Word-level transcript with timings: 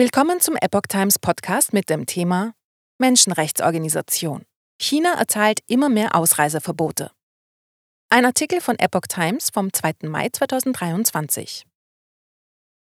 Willkommen 0.00 0.40
zum 0.40 0.56
Epoch 0.56 0.86
Times 0.88 1.18
Podcast 1.18 1.74
mit 1.74 1.90
dem 1.90 2.06
Thema 2.06 2.54
Menschenrechtsorganisation. 2.96 4.46
China 4.80 5.12
erteilt 5.18 5.60
immer 5.66 5.90
mehr 5.90 6.14
Ausreiseverbote. 6.14 7.10
Ein 8.08 8.24
Artikel 8.24 8.62
von 8.62 8.78
Epoch 8.78 9.08
Times 9.10 9.50
vom 9.52 9.70
2. 9.70 9.96
Mai 10.04 10.30
2023. 10.32 11.66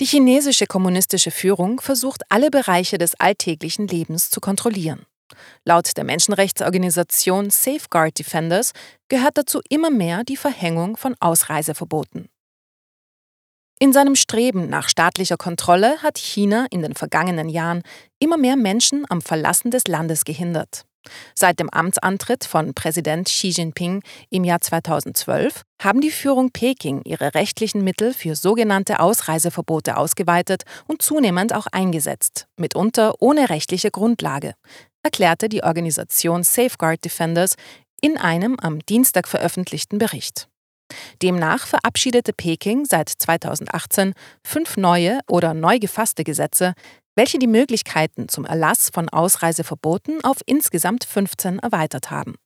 Die 0.00 0.06
chinesische 0.06 0.64
kommunistische 0.64 1.30
Führung 1.30 1.82
versucht, 1.82 2.22
alle 2.30 2.48
Bereiche 2.48 2.96
des 2.96 3.14
alltäglichen 3.20 3.86
Lebens 3.86 4.30
zu 4.30 4.40
kontrollieren. 4.40 5.04
Laut 5.66 5.94
der 5.98 6.04
Menschenrechtsorganisation 6.04 7.50
Safeguard 7.50 8.18
Defenders 8.18 8.72
gehört 9.08 9.36
dazu 9.36 9.60
immer 9.68 9.90
mehr 9.90 10.24
die 10.24 10.38
Verhängung 10.38 10.96
von 10.96 11.14
Ausreiseverboten. 11.20 12.31
In 13.82 13.92
seinem 13.92 14.14
Streben 14.14 14.68
nach 14.68 14.88
staatlicher 14.88 15.36
Kontrolle 15.36 16.00
hat 16.04 16.16
China 16.16 16.66
in 16.70 16.82
den 16.82 16.94
vergangenen 16.94 17.48
Jahren 17.48 17.82
immer 18.20 18.36
mehr 18.36 18.54
Menschen 18.54 19.04
am 19.08 19.20
Verlassen 19.20 19.72
des 19.72 19.88
Landes 19.88 20.24
gehindert. 20.24 20.84
Seit 21.34 21.58
dem 21.58 21.68
Amtsantritt 21.68 22.44
von 22.44 22.74
Präsident 22.74 23.26
Xi 23.26 23.48
Jinping 23.48 24.04
im 24.30 24.44
Jahr 24.44 24.60
2012 24.60 25.62
haben 25.82 26.00
die 26.00 26.12
Führung 26.12 26.52
Peking 26.52 27.02
ihre 27.04 27.34
rechtlichen 27.34 27.82
Mittel 27.82 28.14
für 28.14 28.36
sogenannte 28.36 29.00
Ausreiseverbote 29.00 29.96
ausgeweitet 29.96 30.62
und 30.86 31.02
zunehmend 31.02 31.52
auch 31.52 31.66
eingesetzt, 31.72 32.46
mitunter 32.56 33.16
ohne 33.18 33.50
rechtliche 33.50 33.90
Grundlage, 33.90 34.54
erklärte 35.02 35.48
die 35.48 35.64
Organisation 35.64 36.44
Safeguard 36.44 37.04
Defenders 37.04 37.56
in 38.00 38.16
einem 38.16 38.60
am 38.60 38.78
Dienstag 38.86 39.26
veröffentlichten 39.26 39.98
Bericht. 39.98 40.46
Demnach 41.22 41.66
verabschiedete 41.66 42.32
Peking 42.32 42.84
seit 42.84 43.08
2018 43.08 44.14
fünf 44.44 44.76
neue 44.76 45.20
oder 45.28 45.54
neu 45.54 45.78
gefasste 45.78 46.24
Gesetze, 46.24 46.74
welche 47.14 47.38
die 47.38 47.46
Möglichkeiten 47.46 48.28
zum 48.28 48.44
Erlass 48.44 48.90
von 48.92 49.08
Ausreiseverboten 49.08 50.24
auf 50.24 50.38
insgesamt 50.46 51.04
15 51.04 51.58
erweitert 51.58 52.10
haben. 52.10 52.36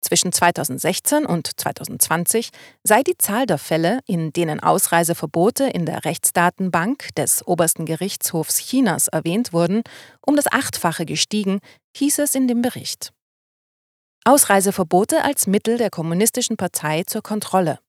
Zwischen 0.00 0.32
2016 0.32 1.26
und 1.26 1.58
2020 1.58 2.50
sei 2.84 3.02
die 3.02 3.18
Zahl 3.18 3.46
der 3.46 3.58
Fälle, 3.58 3.98
in 4.06 4.32
denen 4.32 4.60
Ausreiseverbote 4.60 5.64
in 5.64 5.86
der 5.86 6.04
Rechtsdatenbank 6.04 7.14
des 7.16 7.46
obersten 7.46 7.84
Gerichtshofs 7.84 8.58
Chinas 8.58 9.08
erwähnt 9.08 9.52
wurden, 9.52 9.82
um 10.24 10.36
das 10.36 10.50
Achtfache 10.50 11.04
gestiegen, 11.04 11.58
hieß 11.96 12.20
es 12.20 12.34
in 12.36 12.46
dem 12.46 12.62
Bericht. 12.62 13.12
Ausreiseverbote 14.24 15.24
als 15.24 15.46
Mittel 15.46 15.78
der 15.78 15.90
Kommunistischen 15.90 16.56
Partei 16.56 17.02
zur 17.04 17.22
Kontrolle. 17.22 17.80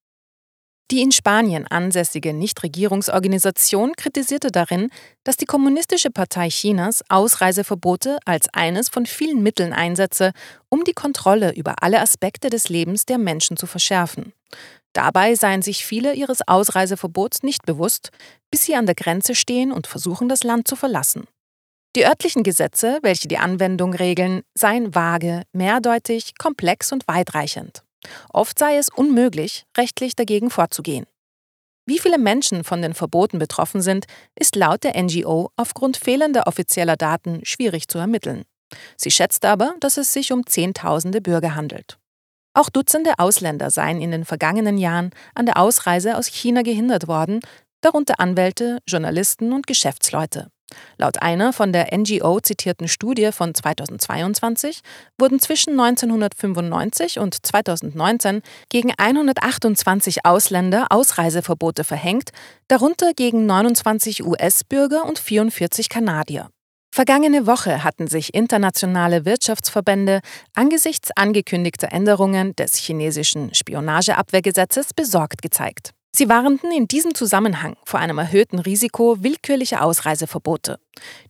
Die 0.91 1.01
in 1.01 1.11
Spanien 1.11 1.67
ansässige 1.67 2.33
Nichtregierungsorganisation 2.33 3.93
kritisierte 3.95 4.49
darin, 4.49 4.89
dass 5.23 5.37
die 5.37 5.45
Kommunistische 5.45 6.09
Partei 6.09 6.49
Chinas 6.49 7.03
Ausreiseverbote 7.09 8.17
als 8.25 8.47
eines 8.53 8.89
von 8.89 9.05
vielen 9.05 9.43
Mitteln 9.43 9.71
einsetze, 9.71 10.31
um 10.67 10.83
die 10.83 10.93
Kontrolle 10.93 11.53
über 11.53 11.83
alle 11.83 12.01
Aspekte 12.01 12.49
des 12.49 12.69
Lebens 12.69 13.05
der 13.05 13.19
Menschen 13.19 13.55
zu 13.55 13.67
verschärfen. 13.67 14.33
Dabei 14.93 15.35
seien 15.35 15.61
sich 15.61 15.85
viele 15.85 16.15
ihres 16.15 16.39
Ausreiseverbots 16.47 17.43
nicht 17.43 17.67
bewusst, 17.67 18.09
bis 18.49 18.63
sie 18.63 18.73
an 18.73 18.87
der 18.87 18.95
Grenze 18.95 19.35
stehen 19.35 19.71
und 19.71 19.85
versuchen, 19.85 20.27
das 20.27 20.43
Land 20.43 20.67
zu 20.67 20.75
verlassen. 20.75 21.25
Die 21.95 22.05
örtlichen 22.05 22.41
Gesetze, 22.41 22.97
welche 23.03 23.27
die 23.27 23.37
Anwendung 23.37 23.93
regeln, 23.93 24.41
seien 24.55 24.95
vage, 24.95 25.43
mehrdeutig, 25.53 26.33
komplex 26.39 26.91
und 26.91 27.07
weitreichend. 27.07 27.83
Oft 28.31 28.57
sei 28.59 28.77
es 28.77 28.89
unmöglich, 28.89 29.65
rechtlich 29.77 30.15
dagegen 30.15 30.49
vorzugehen. 30.49 31.05
Wie 31.85 31.99
viele 31.99 32.19
Menschen 32.19 32.63
von 32.63 32.81
den 32.81 32.93
Verboten 32.93 33.39
betroffen 33.39 33.81
sind, 33.81 34.05
ist 34.35 34.55
laut 34.55 34.83
der 34.83 35.01
NGO 35.01 35.49
aufgrund 35.55 35.97
fehlender 35.97 36.45
offizieller 36.45 36.97
Daten 36.97 37.39
schwierig 37.43 37.87
zu 37.87 37.97
ermitteln. 37.97 38.43
Sie 38.95 39.09
schätzt 39.09 39.43
aber, 39.43 39.73
dass 39.79 39.97
es 39.97 40.13
sich 40.13 40.31
um 40.31 40.45
Zehntausende 40.45 41.21
Bürger 41.21 41.55
handelt. 41.55 41.97
Auch 42.53 42.69
Dutzende 42.69 43.13
Ausländer 43.17 43.71
seien 43.71 44.01
in 44.01 44.11
den 44.11 44.25
vergangenen 44.25 44.77
Jahren 44.77 45.11
an 45.33 45.45
der 45.45 45.57
Ausreise 45.57 46.17
aus 46.17 46.27
China 46.27 46.61
gehindert 46.61 47.07
worden, 47.07 47.39
darunter 47.81 48.19
Anwälte, 48.19 48.79
Journalisten 48.87 49.53
und 49.53 49.65
Geschäftsleute. 49.65 50.51
Laut 50.97 51.21
einer 51.21 51.53
von 51.53 51.73
der 51.73 51.95
NGO 51.97 52.39
zitierten 52.39 52.87
Studie 52.87 53.31
von 53.31 53.53
2022 53.53 54.81
wurden 55.17 55.39
zwischen 55.39 55.79
1995 55.79 57.19
und 57.19 57.45
2019 57.45 58.41
gegen 58.69 58.91
128 58.97 60.25
Ausländer 60.25 60.87
Ausreiseverbote 60.89 61.83
verhängt, 61.83 62.31
darunter 62.67 63.13
gegen 63.13 63.45
29 63.45 64.25
US-Bürger 64.25 65.05
und 65.05 65.19
44 65.19 65.89
Kanadier. 65.89 66.49
Vergangene 66.91 67.45
Woche 67.45 67.83
hatten 67.83 68.07
sich 68.07 68.33
internationale 68.33 69.23
Wirtschaftsverbände 69.23 70.21
angesichts 70.55 71.11
angekündigter 71.15 71.91
Änderungen 71.91 72.55
des 72.55 72.75
chinesischen 72.75 73.53
Spionageabwehrgesetzes 73.53 74.93
besorgt 74.93 75.41
gezeigt. 75.41 75.91
Sie 76.11 76.27
warnten 76.27 76.71
in 76.71 76.87
diesem 76.87 77.13
Zusammenhang 77.13 77.77
vor 77.85 77.99
einem 77.99 78.17
erhöhten 78.17 78.59
Risiko 78.59 79.23
willkürlicher 79.23 79.83
Ausreiseverbote. 79.83 80.79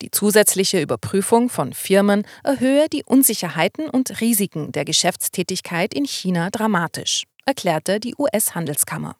Die 0.01 0.09
zusätzliche 0.09 0.81
Überprüfung 0.81 1.49
von 1.49 1.73
Firmen 1.73 2.25
erhöhe 2.43 2.87
die 2.87 3.03
Unsicherheiten 3.03 3.89
und 3.89 4.21
Risiken 4.21 4.71
der 4.71 4.85
Geschäftstätigkeit 4.85 5.93
in 5.93 6.05
China 6.05 6.49
dramatisch, 6.49 7.25
erklärte 7.45 7.99
die 7.99 8.15
US-Handelskammer. 8.17 9.15